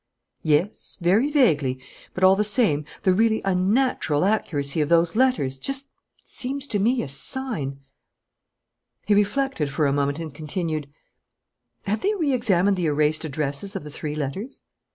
"Yes, 0.41 0.97
very 0.99 1.29
vaguely, 1.29 1.77
but, 2.15 2.23
all 2.23 2.35
the 2.35 2.43
same, 2.43 2.85
the 3.03 3.13
really 3.13 3.39
unnatural 3.45 4.25
accuracy 4.25 4.81
of 4.81 4.89
those 4.89 5.15
letters 5.15 5.59
just 5.59 5.89
seems 6.25 6.65
to 6.65 6.79
me 6.79 7.03
a 7.03 7.07
sign" 7.07 7.81
He 9.07 9.13
reflected 9.13 9.69
for 9.69 9.85
a 9.85 9.93
moment 9.93 10.17
and 10.17 10.33
continued: 10.33 10.91
"Have 11.85 12.01
they 12.01 12.13
reëxamined 12.13 12.77
the 12.77 12.87
erased 12.87 13.25
addresses 13.25 13.75
of 13.75 13.83
the 13.83 13.91
three 13.91 14.15
letters?" 14.15 14.63